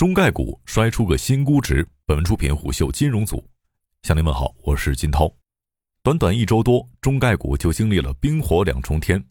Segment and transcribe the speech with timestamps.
[0.00, 1.86] 中概股摔出个新估值。
[2.06, 3.46] 本文出品虎嗅金融组，
[4.00, 5.30] 向您问好，我是金涛。
[6.02, 9.22] 短短一周多，中概股就经历了冰火两重天。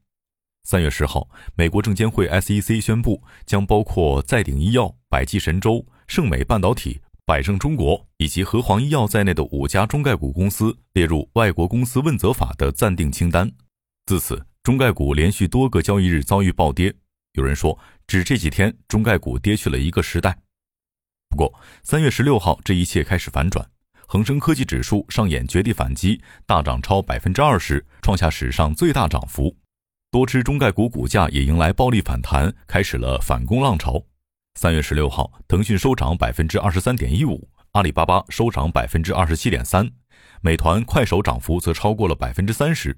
[0.61, 13.51] 三月十号，美国证监会 SEC 宣布，将包括再鼎医药、百济神州、盛美半导体、百胜中国以及和黄医药在内的五家中概股公司列入外国公司问责法的暂定清单。
[14.05, 16.93] 自此，中概股连续多个交易日遭遇暴跌。
[17.33, 20.37] 有人说，只这几天，中概股跌去了一个时代。
[21.29, 23.65] 不过，三月十六号，这一切开始反转。
[24.07, 29.55] 恒生科技指数上演绝地反击，大涨超百分之二十，创下史上最大涨幅。
[30.09, 34.03] 多只中概股股价也迎来暴力反弹，开始了反攻浪潮。
[34.55, 39.87] 三月十六号，腾讯收涨百分之二十三点一五，阿里巴巴收涨百分之二十七点三，
[40.41, 42.97] 美团、快手涨幅则超过了百分之三十。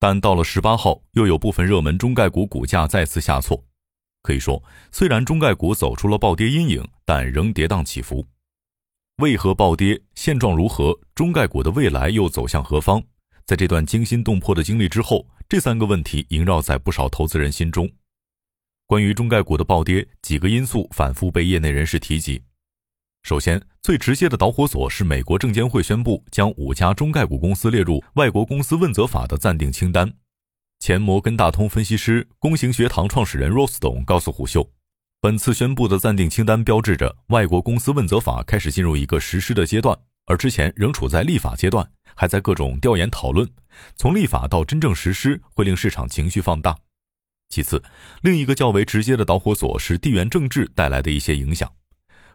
[0.00, 3.62] 但到了十八号，又有部分热门中概股股价再次下挫。
[4.26, 8.26] 可以说，虽然中概股走出了暴跌阴影，但仍跌宕起伏。
[9.18, 10.02] 为何暴跌？
[10.16, 10.98] 现状如何？
[11.14, 13.00] 中概股的未来又走向何方？
[13.44, 17.88] 在这段惊心动魄的经历之后，这三个问题萦绕在不少投资人心中。
[18.88, 22.42] 关于中概股的暴跌，几个因素反复被业内人士提及。
[23.22, 30.12] 首先，最直接的导火索是美国证监会宣布将五家中概股公司列入外国公司问责法的暂定清单。
[30.86, 34.70] 前摩根大通分析师、工行学堂创始人 Rose 董告诉虎嗅，
[35.20, 43.50] 本次宣布的暂定清单标志着外国公司问责法开始进入一个实施的阶段，而之前仍处在立法阶段，还在各种调研讨论。
[43.96, 46.76] 从立法到真正实施，会令市场情绪放大。
[47.48, 47.82] 其次，
[48.22, 51.68] 另一个较为直接的导火索是地缘政治带来的一些影响。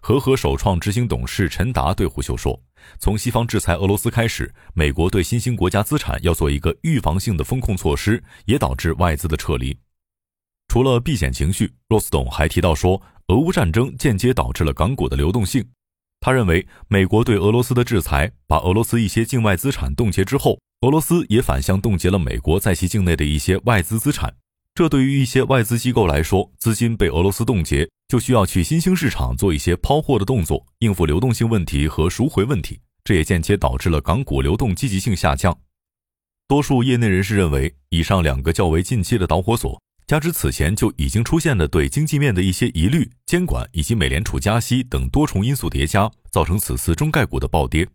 [0.04, 2.60] 和合首创执行董事陈达对胡秀说
[2.98, 9.78] ：“从西方制裁俄罗斯开始，美国对新兴国家资产要做一个预防性的风控措施，也导致外资的撤离。
[10.70, 15.64] 除了避险情绪，罗斯董还提到说，俄乌战争间接导致了港股的流动性。
[16.20, 24.34] 他认为，美国对俄罗斯的制裁，把俄罗斯一些境外资产冻结之后，俄罗斯也反向冻结了美国在其境内的一些外资资产。
[24.74, 35.58] 这对于一些外资机构来说，资金被俄罗斯冻结。”就需要去新兴市场做一些抛货的动作，应付流动性问题和赎回问题，这也间接导致了港股流动积极性下降。
[36.46, 47.88] 多数业内人士认为，以上两个较为近期的导火索，加之此前就已经出现的对经济面的一些疑虑、监管以及美联储加息等多重因素叠加，造成此次中概股的暴跌。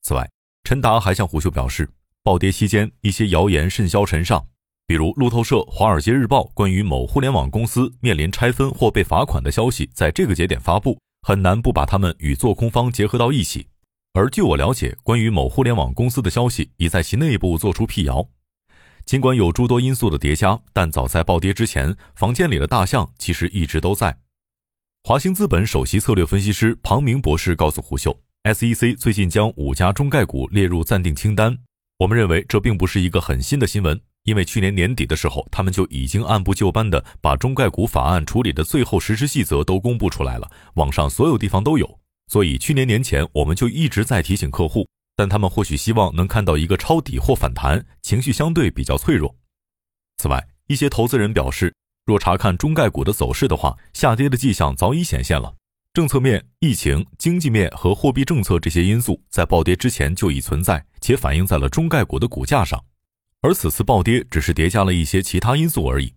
[0.00, 0.26] 此外，
[0.64, 1.86] 陈达还向虎嗅表示，
[2.22, 4.46] 暴跌期间一些谣言甚嚣尘上。
[4.92, 13.66] 比如路透社、华尔街日报关于某互联网公司面临拆分或被罚款的消息，在这个节点发布，很难不把他们与做空方结合到一起。
[14.12, 18.28] 而据我了解，关于某互联网公司的消息已在其内部做出辟谣。
[19.06, 24.18] 尽管有诸多因素的叠加，但早在暴跌之前，房间里的大象其实一直都在。
[25.04, 31.56] 华兴资本首席策略分析师庞明博士告诉胡秀，SEC 最近将五家中概股列入暂定清单。
[32.00, 33.98] 我们认为这并不是一个很新的新闻。
[34.24, 41.98] 因为去年年底的时候，他们就已经按部就班的把中概股法案处理的最后实施细则都公布出来了，网上所有地方都有。
[42.28, 49.34] 所以去年年前我们就一直在提醒客户，但他们或许希望能看到一个抄底或反弹，情绪相对比较脆弱。
[50.18, 51.74] 此外，一些投资人表示，
[52.06, 55.52] 若查看中概股的走势的话，下跌的迹象早已显现了。
[55.92, 62.82] 政策面、疫情、经济面和货币政策这些因素在暴跌之前就已存在，且反映在了中概股的股价上。
[63.42, 66.14] 而此次暴跌只是叠加了一些其他因素而已。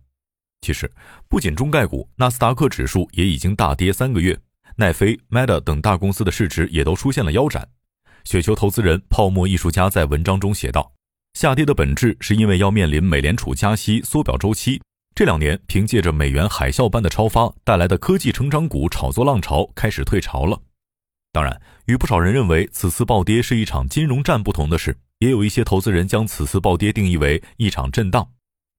[0.60, 0.90] 其实，
[1.28, 4.38] 不仅中概股，纳斯达克指数也已经大跌三个月，
[4.76, 7.68] 奈飞、Meta 等大公司的市值也都出现了腰斩。
[8.24, 10.92] 雪球投资人泡沫艺术家在文章中写道
[11.34, 14.80] ：“下跌的本质是因为要面临美联储加息缩表周期。
[15.14, 20.60] 这两年，凭借着美元海啸般的超发带来的科技成长股炒作浪潮开始退潮了。
[21.32, 28.30] 当然，与不少人认为此次暴跌是一场金融战不同的是。”也有一些投资人将此次暴跌定义为一场震荡，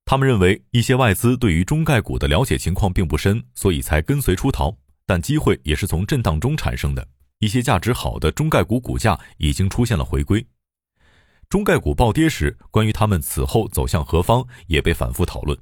[0.05, 4.75] 他们认为一些外资对于中概股的了解情况并不深，所以才跟随出逃。
[5.05, 7.07] 但机会也是从震荡中产生的，
[7.39, 10.45] 一些价值好的中概股股价已经出现了回归。
[11.49, 15.57] 中概股暴跌时，关于他们此后走向何方也被反复讨论。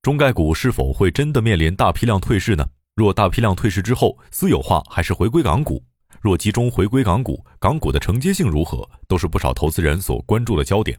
[0.00, 2.66] 中概股是否会真的面临大批量退市呢？
[2.94, 5.84] 若大批量退市之后，私有化还是回归港股？
[6.20, 10.98] 若集中回归港股，港股的承接性如何，都是不少投资人所关注的焦点。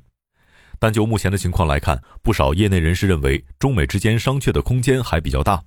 [0.79, 5.61] 但就目前的情况来看，不少业内人士认为，中美之间商榷的空间还比较大。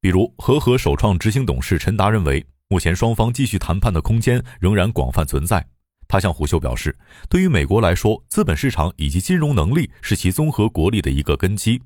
[0.00, 5.66] 比如，和合首创执行董事陈达认为，目前双方继续谈判的空间仍然广泛存在。
[6.06, 6.96] 他向虎嗅表示，
[7.28, 11.82] 对于美国来说，资本市场以及金融能力是其综合国力的一个根基，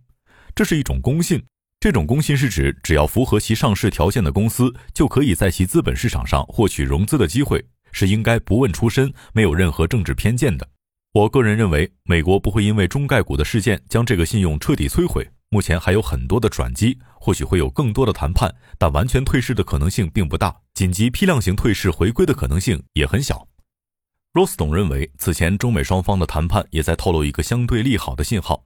[0.54, 1.42] 这是一种公信。
[1.82, 10.64] 这种公信是指只要符合其上市条件的公司，就可以在其资本市场上获取融资的机会，是应该不问出身，没有任何政治偏见的。
[11.12, 15.28] 我个人认为，美国不会因为中概股的事件将这个信用彻底摧毁。
[15.48, 20.54] 目前还有很多的转机，或许会有更多的谈判，但完全退市的可能性并不大。
[20.74, 23.44] 紧急批量型退市回归的可能性也很小。
[24.34, 28.64] 罗斯董认为，此前中美双方的谈判也在透露一个相对利好的信号。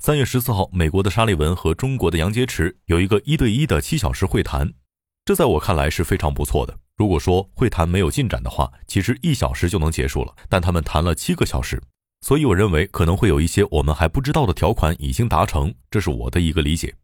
[0.00, 4.72] 三月十四号，美国的沙利文和中国的杨洁篪有一个一对一的七小时会谈，
[5.24, 6.78] 这在我看来是非常不错的。
[6.96, 11.82] 如果说会谈没有进展的话，其实一小时就能结束了，但他们谈了七个小时。
[12.20, 16.94] 所以，我认为可能会有一些我们还不知道的条款已经达成，这是我的一个理解。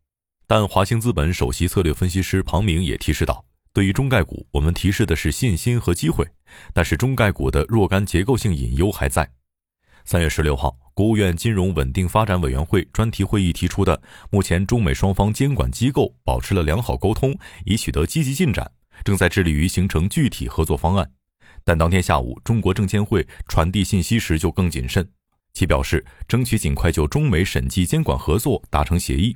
[0.46, 6.24] 但华兴资本首席策略分析师庞明也提示到，对于中概股，我们提示的是信心和机会，
[6.72, 9.32] 但是中概股的若干结构性隐忧还在。
[10.06, 17.34] 三月十六号，国务院金融稳定发展委员会专题会议提出的，目前中美双方监管机构保持了良好沟通，
[17.64, 18.70] 已取得积极进展，
[19.02, 21.10] 正在致力于形成具体合作方案。
[21.64, 25.08] 但当天下午，中国证监会传递信息时就更谨慎，
[25.54, 29.34] 其表示争取尽快就中美审计监管合作达成协议。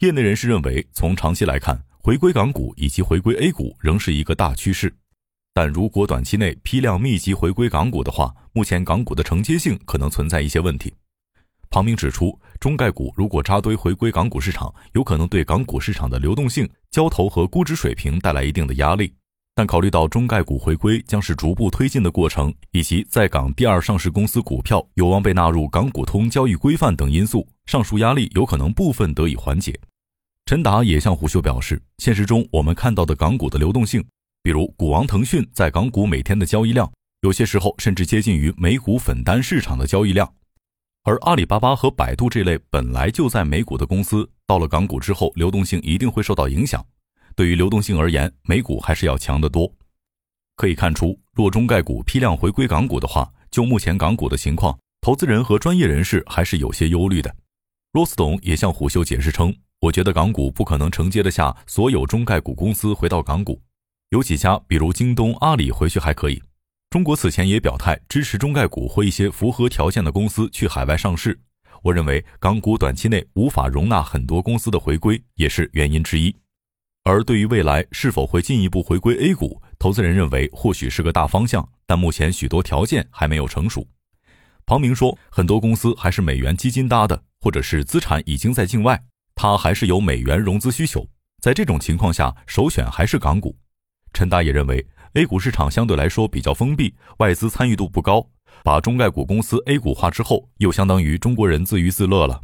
[0.00, 4.92] 业内人士认为，从长期来看，回归港股以及回归 A 股仍是一个大趋势。
[5.56, 10.92] 但如果短期内批量密集回归港股的话，目前港股的承接性可能存在一些问题。
[11.70, 19.14] 庞明指出，中概股如果扎堆回归港股市场，有可能对港股市场的流动性、交投和估值水平带来一定的压力。
[19.54, 29.74] 但考虑到中概股回归将是逐步推进的过程，以及在港第二上市公司股票有望被纳入港股通交易规范等因素，上述压力有可能部分得以缓解。
[30.44, 34.04] 陈达也向胡秀表示，现实中我们看到的港股的流动性，
[34.46, 36.88] 比如股王腾讯在港股每天的交易量，
[37.22, 40.32] 有些时候甚至接近于美股粉单市场的交易量，
[41.02, 46.80] 而阿里巴巴和百度这类本来就在美股的公司，到了港股之后，流动性一定会受到影响。
[47.34, 49.68] 对于流动性而言，美股还是要强得多。
[50.54, 57.34] 可以看出，若中概股批量回归港股的话，就目前港股的情况，投资人和专业人士还是有些忧虑的。
[57.94, 59.52] 罗斯董也向虎嗅解释称
[59.82, 63.60] ：“我觉得港股不可能承接得下所有中概股公司回到港股，
[64.10, 66.40] 有几家，比如京东、阿里回去还可以。
[66.90, 71.36] 中国此前也表态支持中概股或一些符合条件的公司去海外上市。
[71.82, 76.34] 我认为港股短期内无法容纳很多公司的回归，也是原因之一。”
[77.02, 83.86] 而对于未来是否会进一步回归 A 股，投资人认为或许是个大方向，但目前许多条件还没有成熟。
[84.64, 89.04] 庞明说，很多公司还是美元基金搭的，或者是资产已经在境外，
[89.34, 91.08] 它还是有美元融资需求。
[91.40, 93.56] 在这种情况下，首选还是港股。
[94.12, 98.26] 陈大也认为，A 股市场相对来说比较封闭，外资参与度不高，
[98.64, 102.40] 把中概股公司 A 股化之后，又相当于中国人自娱自乐了。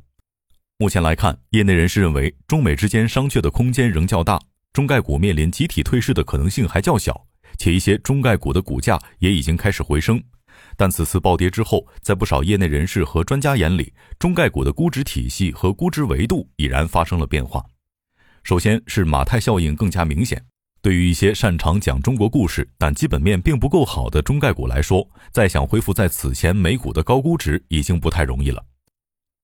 [0.78, 4.40] 目前来看，业内人士认为，中美之间商榷的空间仍较大。
[4.72, 7.26] 中概股面临集体退市的可能性还较小，
[7.58, 10.22] 且一些中概股的股价也已经开始回升。
[10.76, 17.64] 但此次暴跌之后，在不少业内人士和专家眼里，中概股的估值体系和估值维度已然发生了变化。
[18.42, 20.42] 首先是马太效应更加明显，
[20.82, 28.60] 对于一些擅长讲中国故事但基本面并不够好的中概股来说，再想恢复在此前美股的高估值已经不太容易了。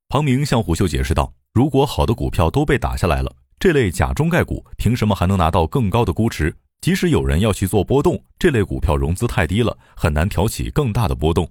[0.08, 6.52] 庞明向虎嗅解释道：“如果好的股票都被打下来了。”这类假中概股凭什么还能拿到更高的估值？
[6.80, 11.48] 即使有人要去做波动，这类股票融资太低了，很难挑起更大的波动。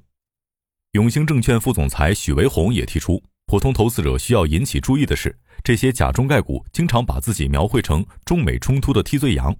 [0.91, 5.33] 永兴证券副总裁许维红也提出，普通投资者需要引起注意的是，
[5.63, 9.55] 这些假中概股经常把自己描绘成中美冲突的替罪羊，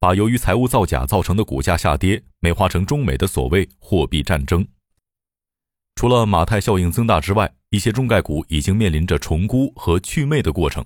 [0.00, 4.66] 把由于财务造假造成的股价下跌美化成中美的所谓货币战争。
[5.96, 10.84] 除了马太效应增大之外，一些中概股已经面临着重估和去魅的过程。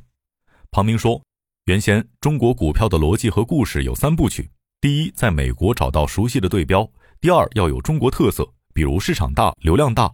[0.71, 1.23] 庞明说
[1.67, 4.51] ：“原先中国股票的逻辑和故事有三部曲：
[4.81, 6.83] 第一，在美国找到熟悉的对标；
[7.21, 10.11] 第二，要有中国特色，比如市场大、流量大，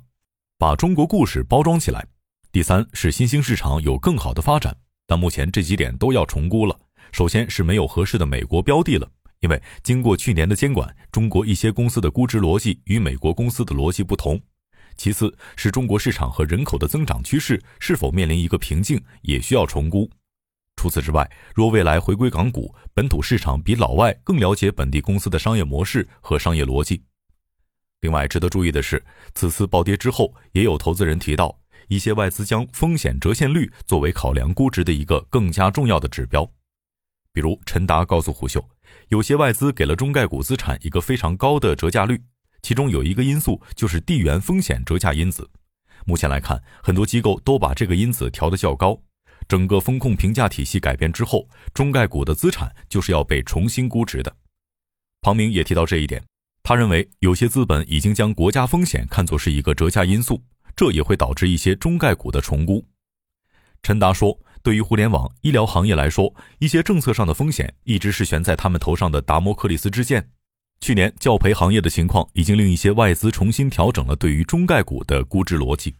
[0.58, 2.00] 把中国故事包装起来；
[2.50, 4.76] 第三是新兴市场有更好的发展。
[5.06, 6.78] 但目前这几点都要重估了。
[7.12, 9.10] 首先是没有合适的美国标的了，
[9.40, 14.40] 因为经过去年的监管，中国一些公司的估值逻辑与美国公司的逻辑不同。
[14.96, 20.10] 其次是中国市场和人口的增长趋势是否面临一个瓶颈，也需要重估。”
[20.74, 27.02] 除此之外，若未来回归港股，本土市场比老外更了解本地公司的商业模式和商业逻辑。
[28.00, 36.48] 另外，值得注意的是，此次暴跌之后，也有投资人提到，一些外资将风险折现率作为考量估值的一个更加重要的指标。
[37.38, 38.68] 比如，陈达告诉胡秀，
[39.10, 42.20] 有些外资给了中概股资产一个非常高的折价率，
[42.62, 45.48] 其中有一个因素就是地缘风险折价因子。
[46.04, 49.00] 目前来看，很多机构都把这个因子调得较高。
[49.46, 54.36] 整个风控评价体系改变之后，中概股的资产就是要被重新估值的。
[55.20, 56.20] 庞明也提到这一点，
[56.64, 60.42] 他认为有些资本已经将国家风险看作是一个折价因素，
[60.74, 62.84] 这也会导致一些中概股的重估。
[63.84, 70.30] 陈达说，对于互联网医疗行业来说，一些政策上的风险一直是悬在他们头上的达摩克里斯之剑。
[70.80, 75.94] 去年教培行业的情况已经令一些外资重新调整了对于中概股的估值逻辑。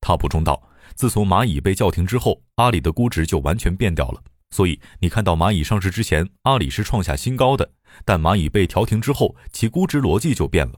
[0.00, 0.62] 他补充道
[0.94, 4.22] ：“自从蚂蚁被叫停之后，阿里的估值就完全变掉了。
[4.50, 7.68] 所以你看到蚂蚁上市之前，阿里是创下新高的，
[8.04, 10.74] 但蚂蚁被调停之后，其估值逻辑就变了。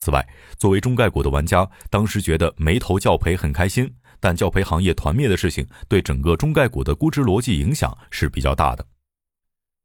[0.00, 0.26] 此外，
[0.58, 8.86] 作为中概股的玩家，当时觉得没投教培很开心，但教培行业团灭的事情对整个中概股的估值逻辑影响是比较大的。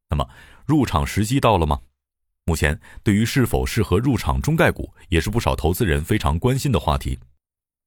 [0.09, 0.27] 那么，
[0.65, 1.79] 入场时机到了吗？”
[2.45, 7.17] 目前，对于是否适合入场中概股，也是不少投资人非常关心的话题。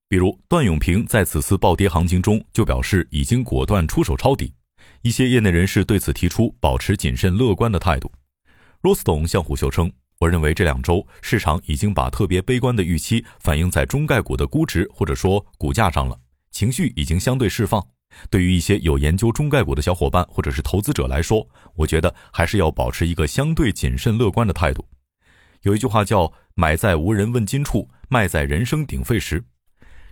[0.08, 4.54] 比如，段永平在此次暴跌行情中就表示已经果断出手抄底。
[5.02, 8.10] 一些业内人士对此提出保持谨慎乐观的态度。
[8.82, 16.18] 罗斯董向虎嗅称：“我认为这两周市场已经把特别悲观的预期反映在中概股的估值或者说股价上了，
[16.54, 17.84] 情绪已经相对释放。”
[18.30, 21.44] 对于一些有研究中概股的小伙伴或者是投资者来说，
[21.75, 24.87] 我觉得还是要保持一个相对谨慎乐观的态度。
[25.62, 29.42] 有一句话叫“买在无人问津处，卖在人声鼎沸时”。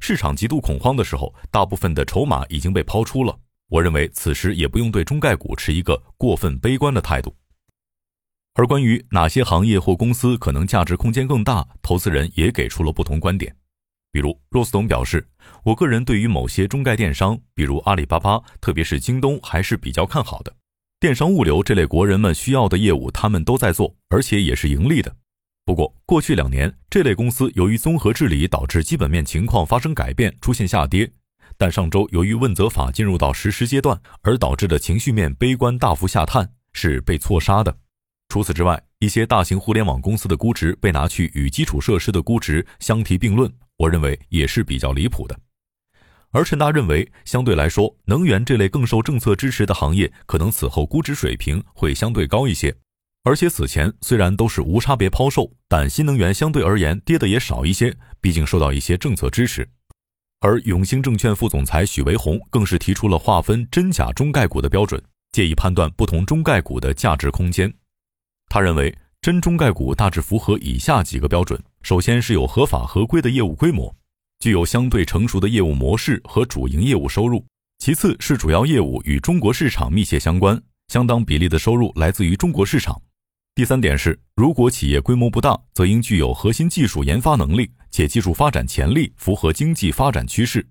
[0.00, 3.38] 市场极度恐慌的时候，大部分的筹码已经被抛出了。
[3.68, 7.36] 我认为此时也不用对中概股持一个过分悲观的态度。
[8.54, 13.54] 而关于哪些行业或公司可能价值空间更大，投资人也给出了不同观点。
[14.12, 15.26] 比如，罗斯董表示，
[15.64, 20.54] 我个人对于某些中概电商，比如阿里巴巴，特别是京东，还是比较看好的。
[21.00, 25.16] 电商物流这类国人们需要的业务，他们都在做，而且也是盈利的。
[25.64, 31.10] 不过，过去两年，这类公司由于综合治理导致基本面情况发生改变，出现下跌。
[31.56, 37.74] 但上周由于问责法进入到实施阶段，而导致的情绪面悲观大幅下探，是被错杀的。
[38.28, 43.52] 除此之外，一些大型互联网公司的估值被拿去与基础设施的估值相提并论。
[43.82, 45.36] 我认为也是比较离谱的，
[46.30, 52.72] 而陈达认为，相对来说，能源这类更受政策支持的行业，可能此后估值水平会相对高一些。
[53.24, 59.68] 而且此前虽然都是无差别抛售，但新能源相对而言跌的也少一些，毕竟受到一些政策支持。
[60.38, 67.74] 而永兴证券副总裁许维宏更是提出了划分真假中概股的标准，借以判断不同中概股的价值空间。
[68.48, 68.96] 他认为。
[69.24, 73.92] 真中概股大致符合以下几个标准：首先是有合法合规的业务规模，
[74.38, 77.44] 具有相对成熟的业务模式和主营业务收入；
[77.78, 82.94] 其次是主要业务与中国市场密切相关，相当比例的收入来自于中国市场；
[83.56, 90.64] 第三点是，如果企业规模不大，则应具有核心技术研发能力，且技术发展潜力符合经济发展趋势。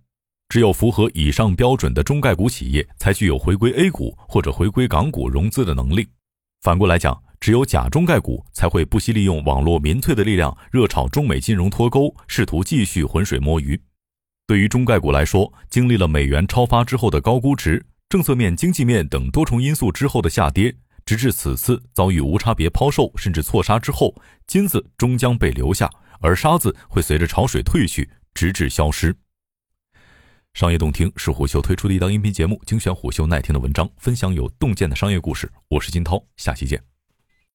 [0.48, 6.08] 只有符合以上标准的中概股企业，才具有回归 A 股或者回归港股融资的能力。
[6.62, 7.22] 反过来讲。
[7.42, 13.82] 只有假中概股才会不惜利用网络民粹的力量，热炒中美金融脱钩，试图继续浑水摸鱼。
[14.46, 24.14] 对于中概股来说，经历了美元超发之后的高估值、政策面、经济面等多重因素之后的下跌，直至此次遭遇无差别抛售甚至错杀之后，
[24.46, 29.16] 金子终将被留下，而沙子会随着潮水退去，直至消失。
[30.54, 35.52] 商业洞听是虎嗅推出的一档音频节目，精选虎嗅耐听的文章，分享有洞见的商业故事。
[35.70, 36.91] 我是金涛，下期见。